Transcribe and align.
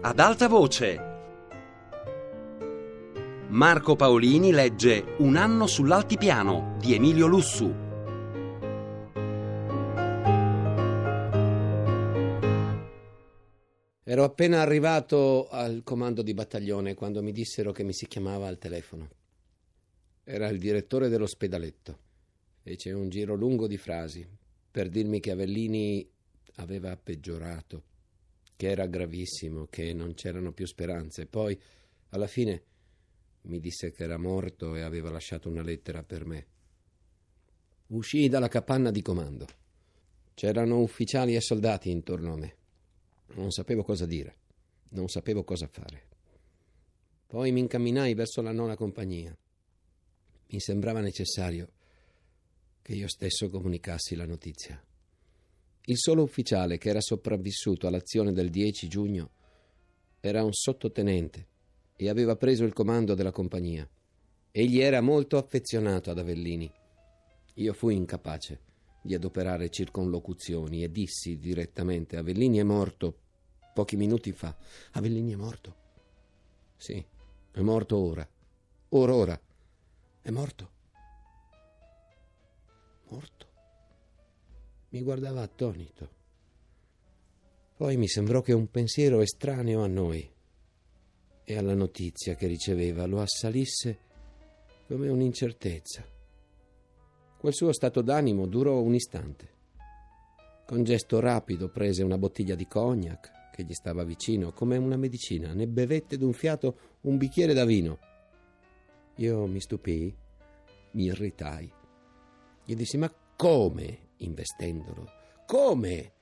ad 0.00 0.20
alta 0.20 0.46
voce. 0.46 0.96
Marco 3.48 3.96
Paolini 3.96 4.52
legge 4.52 5.16
Un 5.18 5.34
anno 5.34 5.66
sull'altipiano 5.66 6.76
di 6.78 6.94
Emilio 6.94 7.26
Lussu. 7.26 7.86
Ero 14.04 14.24
appena 14.24 14.60
arrivato 14.60 15.48
al 15.48 15.82
comando 15.82 16.22
di 16.22 16.32
battaglione 16.32 16.94
quando 16.94 17.20
mi 17.20 17.32
dissero 17.32 17.72
che 17.72 17.82
mi 17.82 17.92
si 17.92 18.06
chiamava 18.06 18.46
al 18.46 18.58
telefono. 18.58 19.08
Era 20.22 20.46
il 20.48 20.60
direttore 20.60 21.08
dell'ospedaletto. 21.08 21.98
Fece 22.62 22.92
un 22.92 23.08
giro 23.08 23.34
lungo 23.34 23.66
di 23.66 23.76
frasi 23.76 24.26
per 24.70 24.88
dirmi 24.90 25.18
che 25.18 25.32
Avellini 25.32 26.08
aveva 26.56 26.96
peggiorato, 26.96 27.82
che 28.58 28.70
era 28.70 28.86
gravissimo, 28.86 29.68
che 29.70 29.92
non 29.92 30.14
c'erano 30.14 30.50
più 30.50 30.66
speranze. 30.66 31.26
Poi, 31.26 31.56
alla 32.08 32.26
fine, 32.26 32.62
mi 33.42 33.60
disse 33.60 33.92
che 33.92 34.02
era 34.02 34.18
morto 34.18 34.74
e 34.74 34.80
aveva 34.80 35.10
lasciato 35.10 35.48
una 35.48 35.62
lettera 35.62 36.02
per 36.02 36.26
me. 36.26 36.46
Uscii 37.86 38.28
dalla 38.28 38.48
capanna 38.48 38.90
di 38.90 39.00
comando. 39.00 39.46
C'erano 40.34 40.80
ufficiali 40.80 41.36
e 41.36 41.40
soldati 41.40 41.88
intorno 41.88 42.32
a 42.32 42.36
me. 42.36 42.56
Non 43.34 43.52
sapevo 43.52 43.84
cosa 43.84 44.06
dire, 44.06 44.36
non 44.88 45.06
sapevo 45.06 45.44
cosa 45.44 45.68
fare. 45.68 46.06
Poi 47.28 47.52
mi 47.52 47.60
incamminai 47.60 48.12
verso 48.14 48.42
la 48.42 48.50
nona 48.50 48.74
compagnia. 48.74 49.38
Mi 50.48 50.58
sembrava 50.58 50.98
necessario 50.98 51.70
che 52.82 52.94
io 52.94 53.06
stesso 53.06 53.50
comunicassi 53.50 54.16
la 54.16 54.26
notizia. 54.26 54.82
Il 55.88 55.96
solo 55.96 56.22
ufficiale 56.22 56.76
che 56.76 56.90
era 56.90 57.00
sopravvissuto 57.00 57.86
all'azione 57.86 58.32
del 58.32 58.50
10 58.50 58.88
giugno 58.88 59.30
era 60.20 60.44
un 60.44 60.52
sottotenente 60.52 61.46
e 61.96 62.10
aveva 62.10 62.36
preso 62.36 62.64
il 62.64 62.74
comando 62.74 63.14
della 63.14 63.32
compagnia. 63.32 63.88
Egli 64.50 64.80
era 64.80 65.00
molto 65.00 65.38
affezionato 65.38 66.10
ad 66.10 66.18
Avellini. 66.18 66.70
Io 67.54 67.72
fui 67.72 67.96
incapace 67.96 68.60
di 69.00 69.14
adoperare 69.14 69.70
circonlocuzioni 69.70 70.84
e 70.84 70.92
dissi 70.92 71.38
direttamente 71.38 72.18
Avellini 72.18 72.58
è 72.58 72.64
morto 72.64 73.20
pochi 73.72 73.96
minuti 73.96 74.30
fa. 74.32 74.54
Avellini 74.92 75.32
è 75.32 75.36
morto. 75.36 75.74
Sì, 76.76 77.02
è 77.50 77.60
morto 77.60 77.96
ora. 77.96 78.28
Ora 78.90 79.14
ora. 79.14 79.40
È 80.20 80.30
morto. 80.30 80.70
Morto. 83.08 83.47
Mi 84.90 85.02
guardava 85.02 85.42
attonito. 85.42 86.16
Poi 87.76 87.96
mi 87.96 88.08
sembrò 88.08 88.40
che 88.40 88.54
un 88.54 88.70
pensiero 88.70 89.20
estraneo 89.20 89.82
a 89.82 89.86
noi 89.86 90.28
e 91.44 91.56
alla 91.56 91.74
notizia 91.74 92.34
che 92.34 92.46
riceveva 92.46 93.06
lo 93.06 93.20
assalisse 93.20 93.98
come 94.86 95.08
un'incertezza. 95.08 96.04
Quel 97.38 97.54
suo 97.54 97.72
stato 97.72 98.00
d'animo 98.00 98.46
durò 98.46 98.80
un 98.80 98.94
istante. 98.94 99.56
Con 100.66 100.82
gesto 100.82 101.20
rapido 101.20 101.68
prese 101.68 102.02
una 102.02 102.18
bottiglia 102.18 102.54
di 102.54 102.66
cognac 102.66 103.52
che 103.52 103.64
gli 103.64 103.74
stava 103.74 104.04
vicino, 104.04 104.52
come 104.52 104.76
una 104.76 104.96
medicina, 104.96 105.52
ne 105.52 105.66
bevette 105.66 106.16
d'un 106.16 106.32
fiato 106.32 106.96
un 107.02 107.16
bicchiere 107.16 107.52
da 107.52 107.64
vino. 107.64 107.98
Io 109.16 109.46
mi 109.46 109.60
stupii, 109.60 110.16
mi 110.92 111.04
irritai. 111.04 111.70
Gli 112.64 112.74
dissi: 112.74 112.96
Ma 112.96 113.12
come 113.36 114.07
investendolo? 114.18 115.06
Come? 115.46 116.12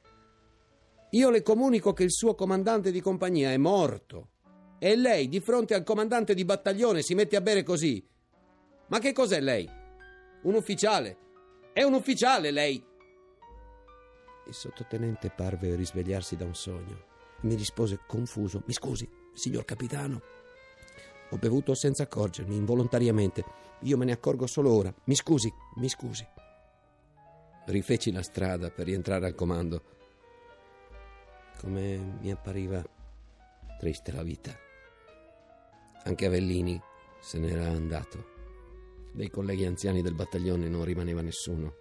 Io 1.10 1.30
le 1.30 1.42
comunico 1.42 1.92
che 1.92 2.02
il 2.02 2.12
suo 2.12 2.34
comandante 2.34 2.90
di 2.90 3.00
compagnia 3.00 3.50
è 3.50 3.56
morto. 3.56 4.30
E 4.78 4.96
lei, 4.96 5.28
di 5.28 5.40
fronte 5.40 5.74
al 5.74 5.84
comandante 5.84 6.34
di 6.34 6.44
battaglione, 6.44 7.02
si 7.02 7.14
mette 7.14 7.36
a 7.36 7.40
bere 7.40 7.62
così. 7.62 8.06
Ma 8.88 8.98
che 8.98 9.12
cos'è 9.12 9.40
lei? 9.40 9.68
Un 10.42 10.54
ufficiale. 10.54 11.16
È 11.72 11.82
un 11.82 11.94
ufficiale 11.94 12.50
lei. 12.50 12.84
Il 14.46 14.54
sottotenente 14.54 15.30
parve 15.30 15.74
risvegliarsi 15.74 16.36
da 16.36 16.44
un 16.44 16.54
sogno. 16.54 17.04
Mi 17.42 17.54
rispose 17.54 18.00
confuso. 18.06 18.62
Mi 18.66 18.72
scusi, 18.72 19.08
signor 19.32 19.64
capitano. 19.64 20.20
Ho 21.30 21.36
bevuto 21.38 21.74
senza 21.74 22.04
accorgermi, 22.04 22.54
involontariamente. 22.54 23.44
Io 23.80 23.96
me 23.96 24.04
ne 24.04 24.12
accorgo 24.12 24.46
solo 24.46 24.72
ora. 24.72 24.94
Mi 25.04 25.14
scusi, 25.14 25.52
mi 25.76 25.88
scusi. 25.88 26.26
Rifeci 27.68 28.12
la 28.12 28.22
strada 28.22 28.70
per 28.70 28.86
rientrare 28.86 29.26
al 29.26 29.34
comando. 29.34 29.82
Come 31.58 31.96
mi 32.20 32.30
appariva 32.30 32.80
triste 33.76 34.12
la 34.12 34.22
vita. 34.22 34.56
Anche 36.04 36.26
Avellini 36.26 36.80
se 37.18 37.40
n'era 37.40 37.66
andato. 37.66 38.34
Dei 39.10 39.28
colleghi 39.30 39.64
anziani 39.64 40.00
del 40.00 40.14
battaglione 40.14 40.68
non 40.68 40.84
rimaneva 40.84 41.22
nessuno. 41.22 41.74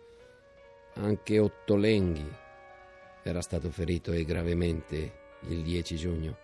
Anche 0.96 1.38
Ottolenghi 1.38 2.34
era 3.22 3.42
stato 3.42 3.70
ferito 3.70 4.12
e 4.12 4.26
gravemente 4.26 5.14
il 5.42 5.62
10 5.62 5.96
giugno. 5.98 6.38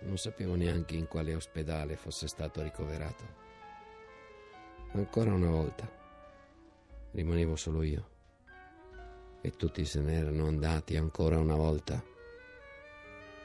Non 0.00 0.18
sapevo 0.18 0.56
neanche 0.56 0.96
in 0.96 1.06
quale 1.06 1.36
ospedale 1.36 1.94
fosse 1.94 2.26
stato 2.26 2.62
ricoverato. 2.62 3.24
Ancora 4.90 5.32
una 5.32 5.50
volta 5.50 5.95
rimanevo 7.16 7.56
solo 7.56 7.82
io. 7.82 8.08
E 9.40 9.50
tutti 9.56 9.84
se 9.86 10.00
n'erano 10.00 10.46
andati 10.46 10.96
ancora 10.96 11.38
una 11.38 11.56
volta. 11.56 12.02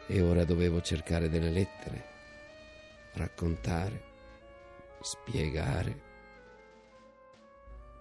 E 0.07 0.21
ora 0.21 0.43
dovevo 0.43 0.81
cercare 0.81 1.29
delle 1.29 1.49
lettere, 1.49 2.05
raccontare 3.13 4.09
spiegare. 5.01 6.09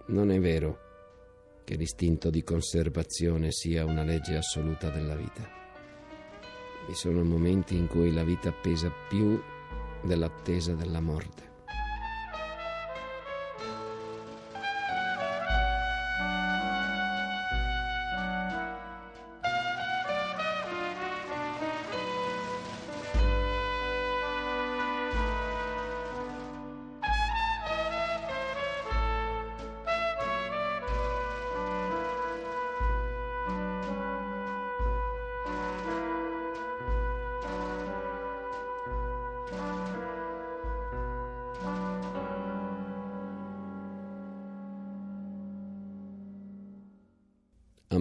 Non 0.07 0.29
è 0.31 0.39
vero 0.39 0.89
che 1.63 1.75
l'istinto 1.75 2.29
di 2.29 2.43
conservazione 2.43 3.51
sia 3.51 3.85
una 3.85 4.03
legge 4.03 4.35
assoluta 4.35 4.89
della 4.89 5.15
vita. 5.15 5.47
Vi 6.87 6.93
sono 6.93 7.23
momenti 7.23 7.75
in 7.75 7.87
cui 7.87 8.11
la 8.11 8.23
vita 8.23 8.51
pesa 8.51 8.91
più 9.07 9.41
dell'attesa 10.03 10.73
della 10.73 10.99
morte. 10.99 11.50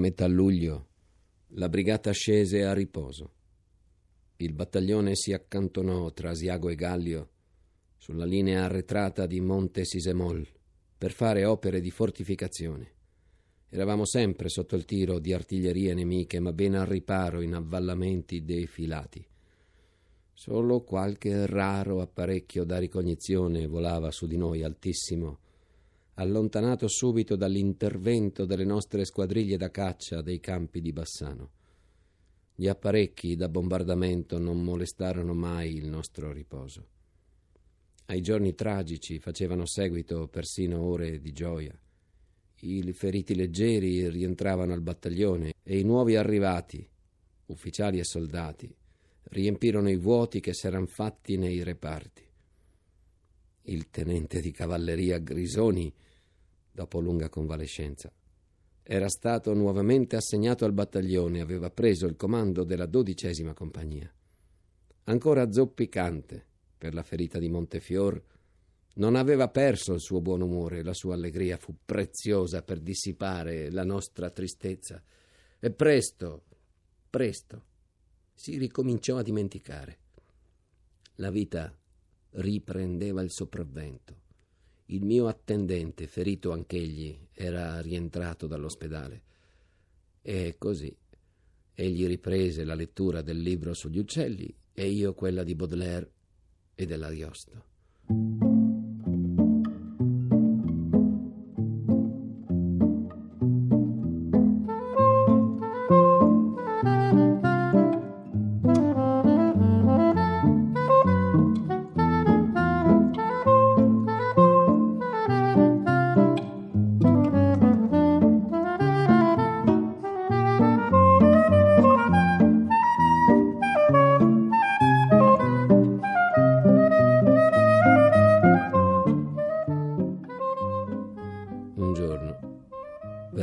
Metà 0.01 0.27
luglio 0.27 0.89
la 1.55 1.69
brigata 1.69 2.11
scese 2.11 2.65
a 2.65 2.73
riposo. 2.73 3.35
Il 4.37 4.53
battaglione 4.53 5.15
si 5.15 5.33
accantonò 5.33 6.13
tra 6.13 6.31
Asiago 6.31 6.69
e 6.69 6.75
Gallio 6.75 7.29
sulla 7.97 8.25
linea 8.25 8.65
arretrata 8.65 9.27
di 9.27 9.41
Monte 9.41 9.85
Sisemol 9.85 10.47
per 10.97 11.13
fare 11.13 11.45
opere 11.45 11.81
di 11.81 11.91
fortificazione. 11.91 12.93
Eravamo 13.69 14.07
sempre 14.07 14.49
sotto 14.49 14.75
il 14.75 14.85
tiro 14.85 15.19
di 15.19 15.33
artiglierie 15.33 15.93
nemiche, 15.95 16.41
ma 16.41 16.53
ben 16.53 16.75
al 16.75 16.87
riparo 16.87 17.41
in 17.41 17.55
avvallamenti 17.55 18.45
defilati. 18.45 19.25
Solo 20.33 20.83
qualche 20.83 21.47
raro 21.47 22.01
apparecchio 22.01 22.65
da 22.65 22.79
ricognizione 22.79 23.67
volava 23.67 24.11
su 24.11 24.27
di 24.27 24.37
noi 24.37 24.63
altissimo 24.63 25.41
allontanato 26.21 26.87
subito 26.87 27.35
dall'intervento 27.35 28.45
delle 28.45 28.67
nostre 28.67 29.07
squadriglie 29.07 29.57
da 29.57 29.71
caccia 29.71 30.21
dei 30.21 30.39
campi 30.39 30.83
di 30.83 30.93
Bassano. 30.93 31.51
Gli 32.55 32.69
apparecchi 32.69 33.37
da 33.37 33.49
bombardamento 33.49 34.39
non 34.39 34.63
molestarono 34.63 35.33
mai 35.33 35.77
il 35.77 35.89
nostro 35.89 36.31
riposo. 36.31 36.89
Ai 38.07 38.21
giorni 38.21 38.55
tragici 38.55 39.19
facevano 39.19 39.65
seguito 39.65 40.29
persino 40.29 40.83
ore 40.83 41.21
di 41.21 41.33
gioia. 41.33 41.75
I 42.63 42.93
feriti 42.93 43.35
leggeri 43.35 44.07
rientravano 44.11 44.75
al 44.75 44.83
battaglione 44.83 45.55
e 45.63 45.79
i 45.79 45.85
nuovi 45.85 46.17
arrivati, 46.17 46.87
ufficiali 47.47 47.99
e 47.99 48.05
soldati, 48.05 48.71
riempirono 49.23 49.89
i 49.89 49.97
vuoti 49.97 50.41
che 50.41 50.53
s'eran 50.53 50.87
fatti 50.87 51.39
nei 51.39 51.63
reparti. 51.63 52.30
Il 53.71 53.89
tenente 53.89 54.41
di 54.41 54.51
cavalleria 54.51 55.19
Grisoni 55.19 55.95
dopo 56.73 56.99
lunga 56.99 57.29
convalescenza. 57.29 58.13
Era 58.83 59.09
stato 59.09 59.55
nuovamente 59.55 60.17
assegnato 60.17 60.65
al 60.65 60.73
battaglione 60.73 61.39
e 61.39 61.41
aveva 61.41 61.71
preso 61.71 62.07
il 62.07 62.17
comando 62.17 62.65
della 62.65 62.87
dodicesima 62.87 63.55
compagnia. 63.55 64.13
ancora 65.05 65.53
zoppicante 65.53 66.47
per 66.77 66.95
la 66.95 67.05
ferita 67.05 67.39
di 67.39 67.49
Montefior, 67.49 68.21
non 68.95 69.15
aveva 69.15 69.49
perso 69.49 69.93
il 69.95 70.01
suo 70.01 70.21
buon 70.21 70.41
umore, 70.41 70.83
la 70.83 70.95
sua 70.95 71.15
allegria 71.15 71.57
fu 71.57 71.77
preziosa 71.85 72.63
per 72.63 72.81
dissipare 72.81 73.71
la 73.71 73.85
nostra 73.85 74.31
tristezza. 74.31 75.01
E 75.61 75.71
presto, 75.71 76.45
presto, 77.09 77.65
si 78.35 78.57
ricominciò 78.57 79.17
a 79.17 79.23
dimenticare. 79.23 79.99
La 81.17 81.31
vita 81.31 81.73
riprendeva 82.33 83.23
il 83.23 83.31
sopravvento. 83.31 84.19
Il 84.87 85.05
mio 85.05 85.29
attendente, 85.29 86.07
ferito 86.07 86.53
anch'egli, 86.53 87.17
era 87.33 87.81
rientrato 87.81 88.47
dall'ospedale. 88.47 89.23
E 90.23 90.57
così 90.59 90.95
egli 91.75 92.07
riprese 92.07 92.65
la 92.65 92.75
lettura 92.75 93.23
del 93.23 93.41
libro 93.41 93.73
sugli 93.73 93.99
uccelli 93.99 94.55
e 94.73 94.89
io 94.89 95.15
quella 95.15 95.43
di 95.43 95.55
Baudelaire 95.55 96.13
e 96.75 96.87
dell'Ariosto. 96.87 98.50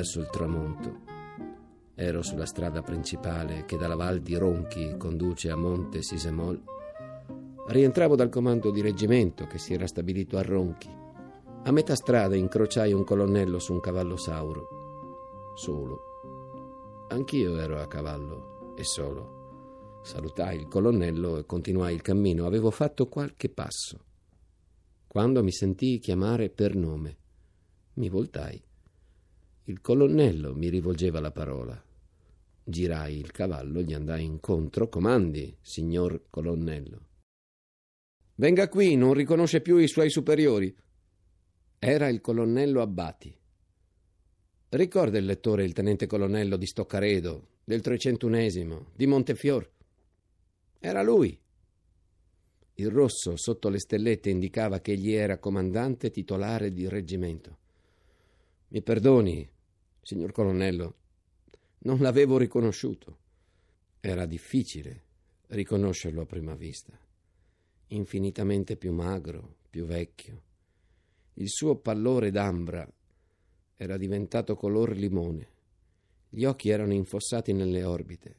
Verso 0.08 0.20
il 0.22 0.30
tramonto. 0.30 1.00
Ero 1.94 2.22
sulla 2.22 2.46
strada 2.46 2.82
principale 2.82 3.66
che 3.66 3.76
dalla 3.76 3.96
Val 3.96 4.22
di 4.22 4.38
Ronchi 4.38 4.96
conduce 4.98 5.50
a 5.50 5.56
Monte 5.58 6.02
Sisemol. 6.02 6.64
Rientravo 7.68 8.16
dal 8.16 8.30
comando 8.30 8.72
di 8.72 8.80
reggimento 8.80 9.46
che 9.48 9.58
si 9.58 9.74
era 9.74 9.86
stabilito 9.86 10.38
a 10.38 10.44
Ronchi. 10.44 10.90
A 11.64 11.72
metà 11.72 11.96
strada 11.96 12.38
incrociai 12.38 12.94
un 12.94 13.04
colonnello 13.04 13.60
su 13.60 13.74
un 13.74 13.82
cavallo 13.82 14.16
sauro. 14.16 15.56
Solo. 15.56 17.08
Anch'io 17.10 17.58
ero 17.58 17.82
a 17.82 17.88
cavallo 17.88 18.76
e 18.78 18.86
solo. 18.86 20.00
Salutai 20.04 20.60
il 20.60 20.68
colonnello 20.70 21.38
e 21.38 21.46
continuai 21.46 21.94
il 21.94 22.02
cammino. 22.02 22.46
Avevo 22.46 22.72
fatto 22.72 23.10
qualche 23.10 23.50
passo. 23.50 24.00
Quando 25.06 25.44
mi 25.44 25.52
sentii 25.52 26.00
chiamare 26.00 26.50
per 26.50 26.76
nome, 26.76 27.18
mi 27.96 28.08
voltai. 28.08 28.67
Il 29.70 29.82
colonnello 29.82 30.56
mi 30.56 30.70
rivolgeva 30.70 31.20
la 31.20 31.32
parola. 31.32 31.84
Girai 32.64 33.18
il 33.18 33.32
cavallo, 33.32 33.82
gli 33.82 33.94
andai 33.94 34.24
incontro. 34.24 34.88
Comandi, 34.88 35.58
signor 35.60 36.28
colonnello. 36.30 37.06
Venga 38.36 38.70
qui, 38.70 38.96
non 38.96 39.14
riconosce 39.14 39.60
più 39.60 39.76
i 39.76 39.90
suoi 39.90 40.10
superiori. 40.10 40.74
Era 41.80 42.08
il 42.08 42.22
colonnello 42.22 42.80
Abbati. 42.82 43.38
Ricorda 44.70 45.18
il 45.18 45.26
lettore 45.26 45.66
il 45.66 45.74
tenente 45.74 46.08
colonnello 46.08 46.56
di 46.56 46.66
Stoccaredo, 46.66 47.48
del 47.66 47.82
301 47.82 48.92
di 48.96 49.06
Montefior. 49.06 49.70
Era 50.80 51.04
lui. 51.04 51.38
Il 52.76 52.90
rosso 52.90 53.36
sotto 53.36 53.68
le 53.68 53.80
stellette 53.80 54.30
indicava 54.30 54.80
che 54.80 54.94
egli 54.94 55.12
era 55.12 55.40
comandante 55.40 56.10
titolare 56.10 56.72
di 56.72 56.88
reggimento. 56.88 57.58
Mi 58.70 58.82
perdoni, 58.82 59.56
signor 60.08 60.32
colonnello, 60.32 60.96
non 61.80 62.00
l'avevo 62.00 62.38
riconosciuto. 62.38 63.18
Era 64.00 64.26
difficile 64.26 65.04
riconoscerlo 65.48 66.22
a 66.22 66.26
prima 66.26 66.56
vista. 66.56 66.98
Infinitamente 67.88 68.78
più 68.78 68.94
magro, 68.94 69.58
più 69.70 69.84
vecchio. 69.84 70.44
Il 71.34 71.50
suo 71.50 71.76
pallore 71.76 72.32
d'ambra 72.32 72.90
era 73.76 73.98
diventato 73.98 74.56
color 74.56 74.96
limone. 74.96 75.50
Gli 76.30 76.46
occhi 76.46 76.70
erano 76.70 76.94
infossati 76.94 77.52
nelle 77.52 77.84
orbite. 77.84 78.36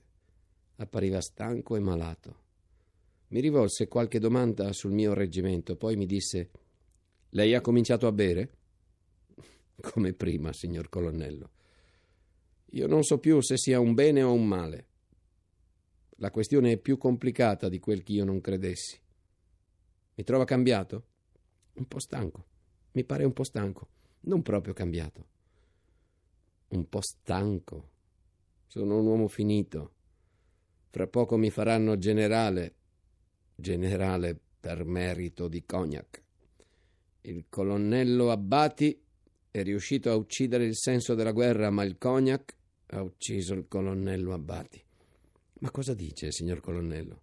Appariva 0.77 1.21
stanco 1.21 1.77
e 1.77 1.81
malato. 1.81 2.37
Mi 3.29 3.41
rivolse 3.41 3.89
qualche 3.89 4.19
domanda 4.19 4.73
sul 4.73 4.93
mio 4.93 5.13
reggimento, 5.13 5.77
poi 5.77 5.97
mi 5.97 6.07
disse: 6.07 6.51
Lei 7.29 7.55
ha 7.55 7.61
cominciato 7.61 8.07
a 8.07 8.13
bere? 8.13 8.53
Come 9.93 10.15
prima, 10.15 10.51
signor 10.55 10.89
colonnello. 10.89 11.57
Io 12.73 12.87
non 12.87 13.03
so 13.03 13.19
più 13.19 13.41
se 13.41 13.57
sia 13.57 13.81
un 13.81 13.95
bene 13.95 14.23
o 14.23 14.33
un 14.33 14.47
male. 14.47 14.87
La 16.17 16.31
questione 16.31 16.73
è 16.73 16.77
più 16.77 16.99
complicata 16.99 17.69
di 17.69 17.79
quel 17.79 18.03
che 18.03 18.13
io 18.13 18.25
non 18.25 18.41
credessi. 18.41 19.01
Mi 20.15 20.25
trova 20.25 20.45
cambiato? 20.45 21.07
Un 21.75 21.87
po' 21.87 21.99
stanco. 21.99 22.47
Mi 22.93 23.05
pare 23.05 23.25
un 23.25 23.33
po' 23.33 23.45
stanco. 23.45 23.89
Non 24.23 24.43
proprio 24.43 24.75
cambiato. 24.75 25.27
Un 26.69 26.89
po' 26.89 27.01
stanco. 27.01 27.91
Sono 28.67 28.99
un 28.99 29.07
uomo 29.07 29.29
finito. 29.29 29.93
Fra 30.91 31.07
poco 31.07 31.37
mi 31.37 31.51
faranno 31.51 31.97
generale. 31.97 32.75
Generale 33.55 34.39
per 34.61 34.85
merito 34.85 35.49
di 35.49 35.65
cognac. 35.65 36.23
Il 37.23 37.47
colonnello 37.49 38.31
Abbati 38.31 39.01
è 39.51 39.63
riuscito 39.63 40.11
a 40.11 40.17
uccidere 40.17 40.65
il 40.65 40.77
senso 40.77 41.15
della 41.15 41.33
guerra, 41.33 41.71
ma 41.71 41.85
il 41.85 41.97
cognac 41.97 42.57
ha 42.91 43.03
ucciso 43.03 43.55
il 43.55 43.67
colonnello 43.69 44.33
Abbati. 44.33 44.83
Ma 45.61 45.71
cosa 45.71 45.95
dice, 45.95 46.31
signor 46.31 46.61
colonnello? 46.61 47.23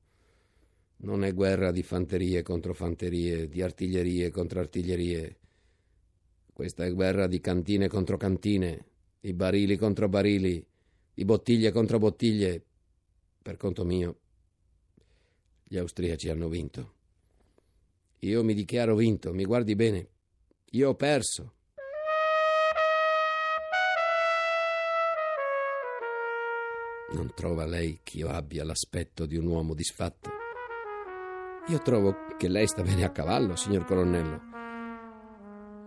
Non 0.97 1.23
è 1.23 1.33
guerra 1.33 1.71
di 1.71 1.83
fanterie 1.83 2.41
contro 2.41 2.73
fanterie, 2.73 3.47
di 3.47 3.61
artiglierie 3.61 4.29
contro 4.29 4.59
artiglierie. 4.59 5.39
Questa 6.53 6.85
è 6.85 6.93
guerra 6.93 7.27
di 7.27 7.39
cantine 7.39 7.87
contro 7.87 8.17
cantine, 8.17 8.85
di 9.19 9.33
barili 9.33 9.75
contro 9.77 10.07
barili, 10.07 10.65
di 11.13 11.25
bottiglie 11.25 11.71
contro 11.71 11.97
bottiglie. 11.97 12.63
Per 13.41 13.57
conto 13.57 13.83
mio, 13.83 14.19
gli 15.63 15.77
austriaci 15.77 16.29
hanno 16.29 16.47
vinto. 16.47 16.93
Io 18.19 18.43
mi 18.43 18.53
dichiaro 18.53 18.95
vinto, 18.95 19.33
mi 19.33 19.45
guardi 19.45 19.75
bene. 19.75 20.09
Io 20.71 20.89
ho 20.89 20.95
perso. 20.95 21.54
Non 27.13 27.33
trova 27.35 27.65
lei 27.65 27.99
che 28.01 28.17
io 28.17 28.29
abbia 28.29 28.63
l'aspetto 28.63 29.25
di 29.25 29.37
un 29.37 29.45
uomo 29.45 29.73
disfatto? 29.75 30.29
Io 31.67 31.79
trovo 31.79 32.15
che 32.37 32.47
lei 32.47 32.67
sta 32.67 32.81
bene 32.81 33.03
a 33.03 33.11
cavallo, 33.11 33.55
signor 33.55 33.85
colonnello. 33.85 34.41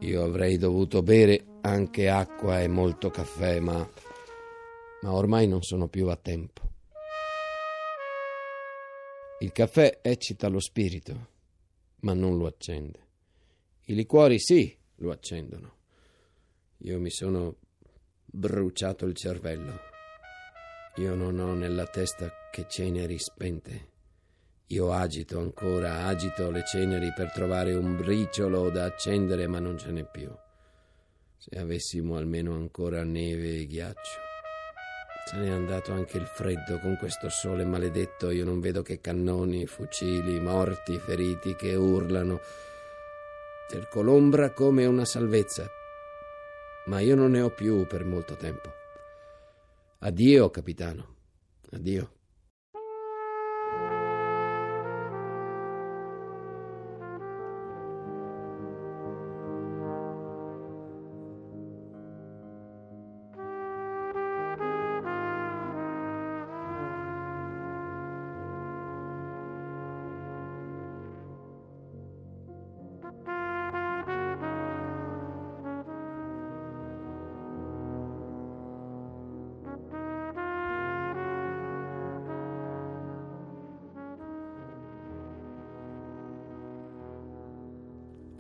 Io 0.00 0.22
avrei 0.22 0.56
dovuto 0.58 1.02
bere 1.02 1.58
anche 1.62 2.08
acqua 2.08 2.60
e 2.60 2.68
molto 2.68 3.10
caffè, 3.10 3.58
ma. 3.58 3.88
ma 5.02 5.12
ormai 5.12 5.48
non 5.48 5.62
sono 5.62 5.88
più 5.88 6.06
a 6.08 6.16
tempo. 6.16 6.62
Il 9.40 9.52
caffè 9.52 10.00
eccita 10.02 10.48
lo 10.48 10.60
spirito, 10.60 11.28
ma 12.00 12.12
non 12.12 12.36
lo 12.38 12.46
accende. 12.46 13.06
I 13.86 13.94
liquori 13.94 14.38
sì, 14.38 14.76
lo 14.96 15.10
accendono. 15.10 15.76
Io 16.78 17.00
mi 17.00 17.10
sono 17.10 17.56
bruciato 18.24 19.04
il 19.04 19.14
cervello. 19.14 19.87
Io 20.98 21.14
non 21.14 21.38
ho 21.38 21.54
nella 21.54 21.86
testa 21.86 22.48
che 22.50 22.66
ceneri 22.68 23.20
spente. 23.20 23.86
Io 24.66 24.90
agito 24.92 25.38
ancora, 25.38 26.06
agito 26.06 26.50
le 26.50 26.64
ceneri 26.64 27.12
per 27.14 27.30
trovare 27.30 27.72
un 27.72 27.96
briciolo 27.96 28.68
da 28.68 28.86
accendere, 28.86 29.46
ma 29.46 29.60
non 29.60 29.78
ce 29.78 29.92
n'è 29.92 30.04
più. 30.04 30.28
Se 31.36 31.56
avessimo 31.56 32.16
almeno 32.16 32.54
ancora 32.54 33.04
neve 33.04 33.58
e 33.58 33.66
ghiaccio. 33.66 34.18
Se 35.26 35.36
n'è 35.36 35.50
andato 35.50 35.92
anche 35.92 36.16
il 36.16 36.26
freddo 36.26 36.80
con 36.80 36.96
questo 36.96 37.28
sole 37.28 37.64
maledetto. 37.64 38.30
Io 38.30 38.44
non 38.44 38.58
vedo 38.58 38.82
che 38.82 39.00
cannoni, 39.00 39.66
fucili, 39.66 40.40
morti, 40.40 40.98
feriti 40.98 41.54
che 41.54 41.76
urlano. 41.76 42.40
Cerco 43.70 44.02
l'ombra 44.02 44.50
come 44.50 44.84
una 44.84 45.04
salvezza. 45.04 45.70
Ma 46.86 46.98
io 46.98 47.14
non 47.14 47.30
ne 47.30 47.40
ho 47.40 47.50
più 47.50 47.86
per 47.86 48.04
molto 48.04 48.34
tempo. 48.34 48.77
Addio, 50.00 50.50
capitano. 50.50 51.16
Addio. 51.72 52.17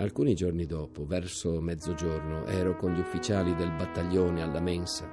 Alcuni 0.00 0.34
giorni 0.34 0.64
dopo, 0.64 1.04
verso 1.04 1.60
mezzogiorno, 1.60 2.46
ero 2.46 2.76
con 2.76 2.92
gli 2.92 3.00
ufficiali 3.00 3.56
del 3.56 3.72
battaglione 3.72 4.42
alla 4.42 4.60
mensa. 4.60 5.10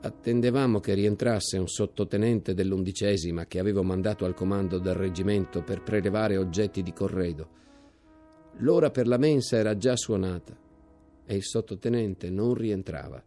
Attendevamo 0.00 0.78
che 0.78 0.94
rientrasse 0.94 1.58
un 1.58 1.66
sottotenente 1.66 2.54
dell'undicesima 2.54 3.46
che 3.46 3.58
avevo 3.58 3.82
mandato 3.82 4.26
al 4.26 4.34
comando 4.34 4.78
del 4.78 4.94
reggimento 4.94 5.64
per 5.64 5.82
prelevare 5.82 6.36
oggetti 6.36 6.82
di 6.82 6.92
corredo. 6.92 7.48
L'ora 8.58 8.90
per 8.90 9.08
la 9.08 9.18
mensa 9.18 9.56
era 9.56 9.76
già 9.76 9.96
suonata 9.96 10.56
e 11.26 11.34
il 11.34 11.42
sottotenente 11.42 12.30
non 12.30 12.54
rientrava. 12.54 13.20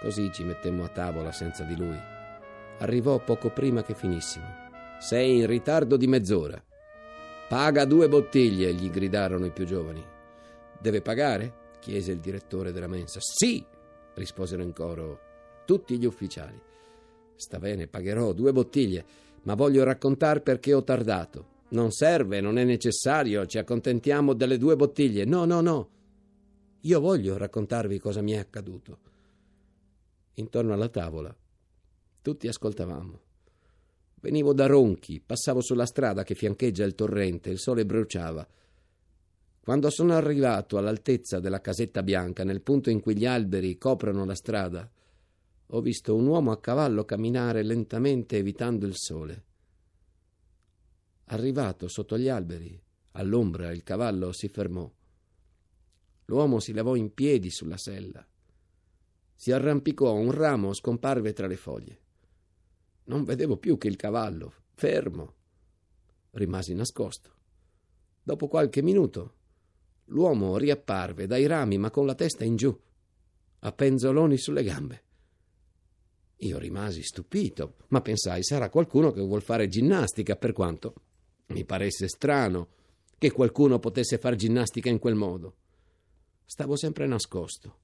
Così 0.00 0.32
ci 0.32 0.42
mettemmo 0.42 0.82
a 0.82 0.88
tavola 0.88 1.30
senza 1.30 1.62
di 1.62 1.76
lui. 1.76 1.98
Arrivò 2.78 3.22
poco 3.22 3.50
prima 3.50 3.84
che 3.84 3.94
finissimo. 3.94 4.46
Sei 4.98 5.38
in 5.38 5.46
ritardo 5.46 5.96
di 5.96 6.08
mezz'ora. 6.08 6.60
Paga 7.48 7.84
due 7.84 8.08
bottiglie, 8.08 8.74
gli 8.74 8.90
gridarono 8.90 9.46
i 9.46 9.50
più 9.50 9.64
giovani. 9.64 10.04
Deve 10.80 11.00
pagare? 11.00 11.66
chiese 11.80 12.12
il 12.12 12.20
direttore 12.20 12.72
della 12.72 12.86
mensa. 12.86 13.20
Sì, 13.22 13.64
risposero 14.14 14.62
in 14.62 14.72
coro 14.72 15.20
tutti 15.64 15.98
gli 15.98 16.04
ufficiali. 16.04 16.60
Sta 17.36 17.58
bene, 17.58 17.86
pagherò 17.86 18.32
due 18.32 18.52
bottiglie, 18.52 19.04
ma 19.42 19.54
voglio 19.54 19.84
raccontare 19.84 20.40
perché 20.40 20.74
ho 20.74 20.84
tardato. 20.84 21.56
Non 21.70 21.90
serve, 21.90 22.40
non 22.40 22.58
è 22.58 22.64
necessario, 22.64 23.46
ci 23.46 23.58
accontentiamo 23.58 24.34
delle 24.34 24.58
due 24.58 24.76
bottiglie. 24.76 25.24
No, 25.24 25.44
no, 25.44 25.60
no. 25.60 25.88
Io 26.80 27.00
voglio 27.00 27.38
raccontarvi 27.38 27.98
cosa 27.98 28.20
mi 28.20 28.32
è 28.32 28.38
accaduto. 28.38 28.98
Intorno 30.34 30.72
alla 30.72 30.88
tavola 30.88 31.34
tutti 32.28 32.46
ascoltavamo. 32.46 33.20
Venivo 34.20 34.52
da 34.52 34.66
Ronchi, 34.66 35.20
passavo 35.20 35.60
sulla 35.60 35.86
strada 35.86 36.24
che 36.24 36.34
fiancheggia 36.34 36.84
il 36.84 36.96
torrente, 36.96 37.50
il 37.50 37.58
sole 37.58 37.86
bruciava. 37.86 38.46
Quando 39.60 39.90
sono 39.90 40.14
arrivato 40.14 40.76
all'altezza 40.76 41.38
della 41.38 41.60
casetta 41.60 42.02
bianca, 42.02 42.42
nel 42.42 42.62
punto 42.62 42.90
in 42.90 43.00
cui 43.00 43.16
gli 43.16 43.26
alberi 43.26 43.78
coprono 43.78 44.24
la 44.24 44.34
strada, 44.34 44.90
ho 45.66 45.80
visto 45.80 46.16
un 46.16 46.26
uomo 46.26 46.50
a 46.50 46.58
cavallo 46.58 47.04
camminare 47.04 47.62
lentamente 47.62 48.38
evitando 48.38 48.86
il 48.86 48.96
sole. 48.96 49.44
Arrivato 51.26 51.86
sotto 51.86 52.18
gli 52.18 52.28
alberi, 52.28 52.80
all'ombra, 53.12 53.70
il 53.70 53.84
cavallo 53.84 54.32
si 54.32 54.48
fermò. 54.48 54.90
L'uomo 56.24 56.58
si 56.58 56.72
levò 56.72 56.96
in 56.96 57.14
piedi 57.14 57.50
sulla 57.50 57.76
sella. 57.76 58.26
Si 59.34 59.52
arrampicò 59.52 60.12
un 60.14 60.32
ramo, 60.32 60.72
scomparve 60.72 61.32
tra 61.32 61.46
le 61.46 61.56
foglie. 61.56 62.00
Non 63.08 63.24
vedevo 63.24 63.56
più 63.56 63.78
che 63.78 63.88
il 63.88 63.96
cavallo, 63.96 64.52
fermo. 64.74 65.34
Rimasi 66.32 66.74
nascosto. 66.74 67.34
Dopo 68.22 68.48
qualche 68.48 68.82
minuto, 68.82 69.34
l'uomo 70.06 70.56
riapparve 70.58 71.26
dai 71.26 71.46
rami, 71.46 71.78
ma 71.78 71.90
con 71.90 72.04
la 72.04 72.14
testa 72.14 72.44
in 72.44 72.56
giù, 72.56 72.78
a 73.60 73.72
penzoloni 73.72 74.36
sulle 74.36 74.62
gambe. 74.62 75.02
Io 76.42 76.58
rimasi 76.58 77.02
stupito, 77.02 77.76
ma 77.88 78.00
pensai 78.02 78.44
sarà 78.44 78.68
qualcuno 78.68 79.10
che 79.10 79.22
vuol 79.22 79.42
fare 79.42 79.68
ginnastica, 79.68 80.36
per 80.36 80.52
quanto 80.52 80.94
mi 81.46 81.64
paresse 81.64 82.08
strano 82.08 82.68
che 83.16 83.32
qualcuno 83.32 83.78
potesse 83.78 84.18
fare 84.18 84.36
ginnastica 84.36 84.90
in 84.90 84.98
quel 84.98 85.14
modo. 85.14 85.56
Stavo 86.44 86.76
sempre 86.76 87.06
nascosto. 87.06 87.78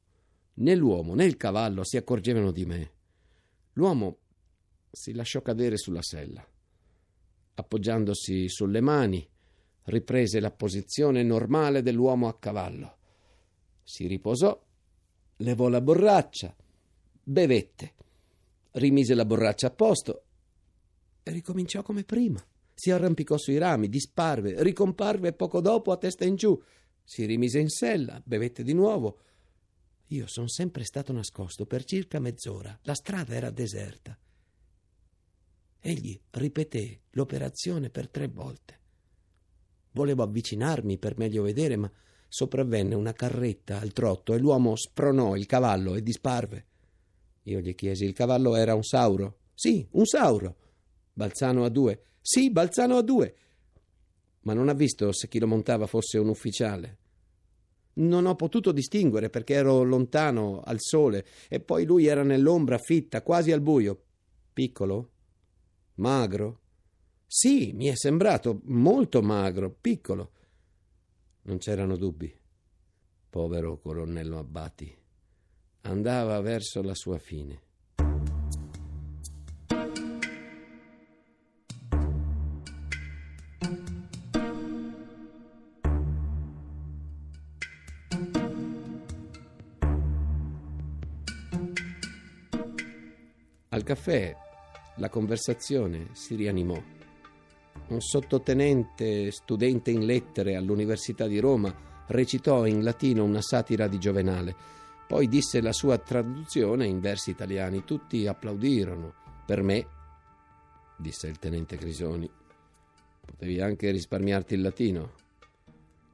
Né 0.57 0.77
l'uomo 0.77 1.15
né 1.15 1.25
il 1.25 1.37
cavallo 1.37 1.83
si 1.83 1.97
accorgevano 1.97 2.53
di 2.53 2.65
me. 2.67 2.93
L'uomo 3.73 4.19
si 4.95 5.13
lasciò 5.13 5.43
cadere 5.43 5.77
sulla 5.77 6.03
sella. 6.03 6.47
Appoggiandosi 7.55 8.49
sulle 8.49 8.81
mani, 8.81 9.29
riprese 9.85 10.41
la 10.41 10.51
posizione 10.51 11.23
normale 11.23 11.83
dell'uomo 11.83 12.29
a 12.29 12.39
cavallo. 12.39 12.97
Si 13.83 14.07
riposò, 14.07 14.59
levò 15.37 15.69
la 15.69 15.81
borraccia, 15.81 16.55
bevette, 17.23 17.95
rimise 18.73 19.15
la 19.15 19.25
borraccia 19.25 19.69
a 19.69 19.71
posto 19.71 20.25
e 21.23 21.31
ricominciò 21.31 21.83
come 21.83 22.05
prima. 22.05 22.45
Si 22.73 22.91
arrampicò 22.91 23.37
sui 23.37 23.59
rami, 23.59 23.89
disparve, 23.89 24.63
ricomparve 24.63 25.33
poco 25.33 25.61
dopo 25.61 25.93
a 25.93 25.97
testa 25.97 26.25
in 26.25 26.35
giù, 26.35 26.61
si 27.03 27.25
rimise 27.27 27.59
in 27.59 27.69
sella, 27.69 28.21
bevette 28.25 28.63
di 28.63 28.73
nuovo. 28.73 29.21
Io 30.09 30.27
sono 30.27 30.49
sempre 30.49 30.85
stato 30.85 31.13
nascosto 31.13 31.67
per 31.67 31.85
circa 31.85 32.19
mezz'ora. 32.19 32.79
La 32.83 32.95
strada 32.95 33.35
era 33.35 33.51
deserta. 33.51 34.19
Egli 35.87 36.19
ripeté 36.31 37.01
l'operazione 37.11 37.91
per 37.91 38.09
tre 38.09 38.29
volte. 38.29 38.81
Volevo 39.93 40.23
avvicinarmi 40.23 40.99
per 40.99 41.19
meglio 41.19 41.43
vedere, 41.43 41.77
ma 41.77 41.91
sopravvenne 42.27 42.95
una 42.95 43.13
carretta 43.13 43.81
al 43.81 43.93
trotto 43.93 44.33
e 44.33 44.39
l'uomo 44.39 44.77
spronò 44.77 45.37
il 45.37 45.47
cavallo 45.47 45.95
e 45.95 46.03
disparve. 46.03 46.67
Io 47.43 47.61
gli 47.61 47.75
chiesi: 47.75 48.05
il 48.05 48.15
cavallo 48.15 48.55
era 48.57 48.75
un 48.75 48.83
sauro? 48.83 49.41
Sì, 49.55 49.87
un 49.93 50.07
sauro. 50.07 50.57
Balzano 51.13 51.65
a 51.65 51.69
due? 51.69 52.03
Sì, 52.21 52.51
Balzano 52.51 52.97
a 52.97 53.03
due 53.03 53.35
ma 54.45 54.55
non 54.55 54.69
ha 54.69 54.75
visto 54.75 55.13
se 55.13 55.29
chi 55.29 55.39
lo 55.39 55.47
montava 55.47 55.87
fosse 55.87 56.19
un 56.19 56.29
ufficiale. 56.29 56.99
Non 57.95 58.27
ho 58.27 58.35
potuto 58.35 58.73
distinguere 58.73 59.31
perché 59.31 59.55
ero 59.55 59.83
lontano 59.83 60.61
al 60.65 60.79
sole 60.81 61.25
e 61.49 61.61
poi 61.61 61.85
lui 61.85 62.07
era 62.07 62.23
nell'ombra 62.23 62.79
fitta, 62.79 63.23
quasi 63.23 63.53
al 63.53 63.61
buio. 63.61 64.03
Piccolo? 64.53 65.11
Magro? 65.97 66.61
Sì, 67.27 67.73
mi 67.73 67.87
è 67.87 67.95
sembrato 67.95 68.61
molto 68.65 69.23
magro, 69.23 69.71
piccolo. 69.71 70.33
Non 71.43 71.59
c'erano 71.59 71.97
dubbi. 71.97 72.33
Povero 73.31 73.79
colonnello 73.79 74.39
Abbati. 74.39 74.97
Andava 75.83 76.41
verso 76.41 76.83
la 76.83 76.95
sua 76.95 77.19
fine. 77.19 77.63
Al 93.69 93.83
caffè 93.83 94.44
la 94.97 95.09
conversazione 95.09 96.09
si 96.13 96.35
rianimò. 96.37 96.81
Un 97.87 98.01
sottotenente 98.01 99.31
studente 99.31 99.91
in 99.91 100.05
lettere 100.07 100.57
all'Università 100.57 101.27
di 101.27 101.39
Roma 101.39 101.75
recitò 102.07 102.67
in 102.67 102.83
latino 102.83 103.25
una 103.25 103.41
satira 103.41 103.89
di 103.89 103.99
Giovenale, 103.99 104.55
poi 105.07 105.29
disse 105.29 105.61
la 105.61 105.73
sua 105.73 105.99
traduzione 105.99 106.87
in 106.87 107.01
versi 107.01 107.31
italiani. 107.31 107.85
Tutti 107.85 108.27
applaudirono. 108.27 109.13
Per 109.45 109.63
me, 109.63 109.87
disse 110.97 111.27
il 111.27 111.39
tenente 111.39 111.77
Crisoni, 111.77 112.31
potevi 113.25 113.61
anche 113.61 113.91
risparmiarti 113.91 114.55
il 114.55 114.63
latino. 114.63 115.13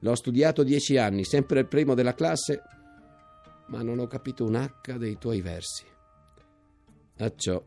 L'ho 0.00 0.14
studiato 0.14 0.64
dieci 0.64 0.96
anni, 0.96 1.24
sempre 1.24 1.60
il 1.60 1.66
primo 1.66 1.94
della 1.94 2.14
classe, 2.14 2.62
ma 3.68 3.82
non 3.82 3.98
ho 4.00 4.06
capito 4.06 4.44
un 4.44 4.56
H 4.56 4.96
dei 4.96 5.18
tuoi 5.18 5.40
versi. 5.40 5.84
A 7.18 7.32
ciò 7.36 7.62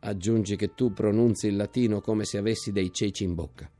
aggiungi 0.00 0.56
che 0.56 0.74
tu 0.74 0.92
pronunzi 0.92 1.48
il 1.48 1.56
latino 1.56 2.00
come 2.00 2.24
se 2.24 2.38
avessi 2.38 2.72
dei 2.72 2.92
ceci 2.92 3.24
in 3.24 3.34
bocca. 3.34 3.70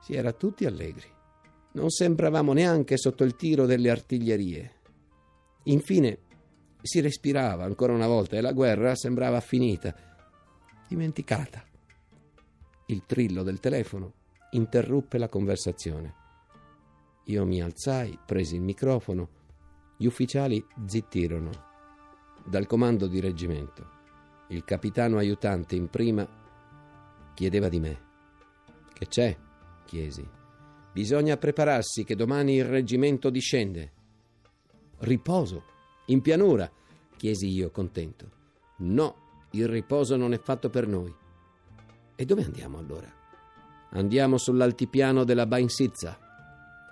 Si 0.00 0.14
era 0.14 0.32
tutti 0.32 0.66
allegri. 0.66 1.10
Non 1.72 1.90
sembravamo 1.90 2.52
neanche 2.52 2.96
sotto 2.96 3.24
il 3.24 3.34
tiro 3.36 3.66
delle 3.66 3.90
artiglierie. 3.90 4.72
Infine 5.64 6.18
si 6.82 7.00
respirava 7.00 7.64
ancora 7.64 7.94
una 7.94 8.06
volta 8.06 8.36
e 8.36 8.40
la 8.40 8.52
guerra 8.52 8.94
sembrava 8.94 9.40
finita, 9.40 9.94
dimenticata. 10.86 11.64
Il 12.86 13.04
trillo 13.06 13.42
del 13.42 13.60
telefono 13.60 14.12
interruppe 14.50 15.18
la 15.18 15.28
conversazione. 15.28 16.14
Io 17.24 17.46
mi 17.46 17.62
alzai, 17.62 18.18
presi 18.24 18.56
il 18.56 18.60
microfono, 18.60 19.28
gli 19.96 20.04
ufficiali 20.04 20.62
zittirono 20.86 21.50
dal 22.44 22.66
comando 22.66 23.06
di 23.06 23.20
reggimento. 23.20 23.93
Il 24.48 24.64
capitano 24.64 25.18
aiutante 25.18 25.74
in 25.74 25.88
prima 25.88 26.26
chiedeva 27.34 27.68
di 27.68 27.80
me. 27.80 28.00
Che 28.92 29.06
c'è? 29.06 29.36
chiesi. 29.84 30.26
Bisogna 30.92 31.36
prepararsi 31.36 32.04
che 32.04 32.14
domani 32.14 32.54
il 32.56 32.64
reggimento 32.64 33.30
discende. 33.30 33.92
Riposo? 34.98 35.64
In 36.06 36.20
pianura? 36.20 36.70
chiesi 37.16 37.48
io 37.48 37.70
contento. 37.70 38.30
No, 38.78 39.46
il 39.52 39.68
riposo 39.68 40.16
non 40.16 40.32
è 40.32 40.38
fatto 40.38 40.68
per 40.68 40.86
noi. 40.86 41.14
E 42.16 42.24
dove 42.24 42.44
andiamo 42.44 42.78
allora? 42.78 43.12
Andiamo 43.90 44.38
sull'altipiano 44.38 45.24
della 45.24 45.46
Bainsizza. 45.46 46.18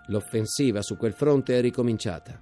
L'offensiva 0.06 0.82
su 0.82 0.96
quel 0.96 1.12
fronte 1.12 1.58
è 1.58 1.60
ricominciata. 1.60 2.40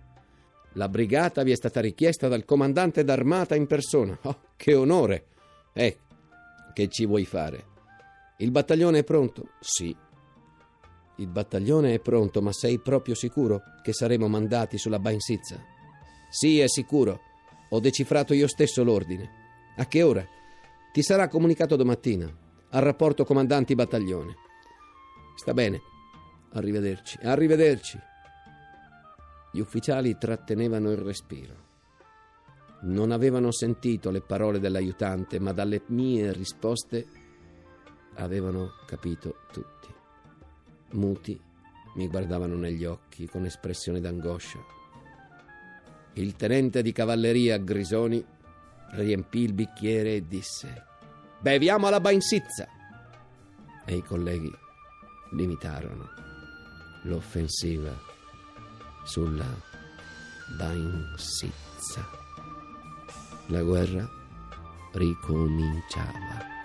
La 0.74 0.88
brigata 0.88 1.42
vi 1.42 1.50
è 1.50 1.56
stata 1.56 1.80
richiesta 1.80 2.28
dal 2.28 2.44
comandante 2.44 3.02
d'armata 3.02 3.56
in 3.56 3.66
persona. 3.66 4.16
Oh, 4.22 4.40
che 4.56 4.74
onore! 4.74 5.26
Eh, 5.72 5.98
che 6.72 6.88
ci 6.88 7.06
vuoi 7.06 7.24
fare? 7.24 7.66
Il 8.38 8.50
battaglione 8.50 9.00
è 9.00 9.04
pronto? 9.04 9.50
Sì. 9.60 9.94
Il 11.16 11.26
battaglione 11.26 11.94
è 11.94 11.98
pronto, 11.98 12.40
ma 12.40 12.52
sei 12.52 12.78
proprio 12.78 13.14
sicuro 13.14 13.62
che 13.82 13.92
saremo 13.92 14.28
mandati 14.28 14.78
sulla 14.78 14.98
Bainsizza? 14.98 15.60
Sì, 16.30 16.60
è 16.60 16.68
sicuro. 16.68 17.20
Ho 17.70 17.80
decifrato 17.80 18.32
io 18.32 18.46
stesso 18.46 18.82
l'ordine. 18.84 19.28
A 19.76 19.86
che 19.86 20.02
ora? 20.02 20.26
Ti 20.92 21.02
sarà 21.02 21.28
comunicato 21.28 21.76
domattina. 21.76 22.32
Al 22.70 22.82
rapporto 22.82 23.24
comandanti 23.24 23.74
battaglione. 23.74 24.34
Sta 25.36 25.52
bene. 25.52 25.80
Arrivederci. 26.52 27.18
Arrivederci. 27.22 27.98
Gli 29.52 29.58
ufficiali 29.58 30.16
trattenevano 30.16 30.90
il 30.90 30.98
respiro. 30.98 31.68
Non 32.82 33.10
avevano 33.10 33.50
sentito 33.52 34.10
le 34.10 34.20
parole 34.20 34.60
dell'aiutante, 34.60 35.38
ma 35.38 35.52
dalle 35.52 35.82
mie 35.86 36.32
risposte 36.32 37.06
avevano 38.14 38.70
capito 38.86 39.40
tutti. 39.52 39.88
Muti 40.92 41.38
mi 41.94 42.08
guardavano 42.08 42.54
negli 42.54 42.84
occhi 42.84 43.26
con 43.26 43.44
espressione 43.44 44.00
d'angoscia. 44.00 44.58
Il 46.14 46.36
tenente 46.36 46.82
di 46.82 46.92
cavalleria 46.92 47.58
Grisoni 47.58 48.24
riempì 48.92 49.40
il 49.40 49.52
bicchiere 49.52 50.16
e 50.16 50.26
disse: 50.26 50.84
Beviamo 51.40 51.88
alla 51.88 52.00
bainsizza! 52.00 52.68
E 53.84 53.96
i 53.96 54.02
colleghi 54.02 54.52
limitarono 55.32 56.08
l'offensiva 57.04 58.19
sulla 59.04 59.46
bainsizza. 60.56 62.08
La 63.46 63.62
guerra 63.62 64.08
ricominciava. 64.92 66.59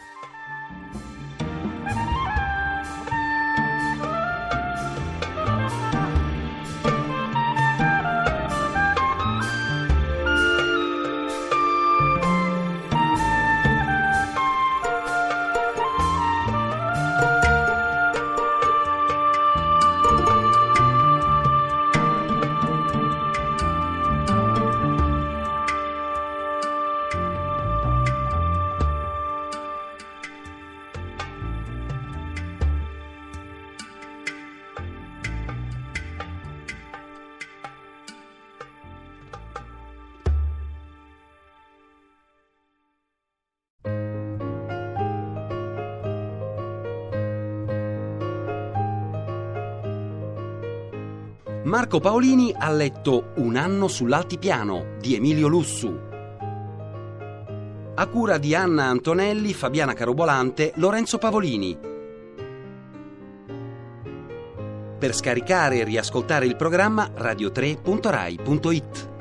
Marco 51.66 52.00
Paolini 52.00 52.54
ha 52.56 52.70
letto 52.70 53.32
Un 53.38 53.56
anno 53.56 53.88
sull'altipiano 53.88 54.98
di 55.00 55.16
Emilio 55.16 55.48
Lussu. 55.48 56.00
A 57.96 58.08
cura 58.08 58.38
di 58.38 58.54
Anna 58.54 58.84
Antonelli, 58.84 59.52
Fabiana 59.52 59.94
Carobolante, 59.94 60.74
Lorenzo 60.76 61.18
Pavolini. 61.18 61.76
Per 65.00 65.16
scaricare 65.16 65.80
e 65.80 65.84
riascoltare 65.86 66.46
il 66.46 66.56
programma 66.56 67.10
radio3.rai.it. 67.12 69.15